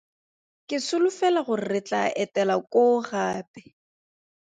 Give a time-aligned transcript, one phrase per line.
[0.71, 3.63] Ke solofela gore re tlaa etela koo gape.